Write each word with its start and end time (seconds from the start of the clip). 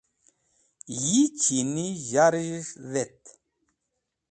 Yi 1.07 1.21
chini 1.39 1.85
zharzhes̃h 2.09 2.73
dhet. 2.91 3.21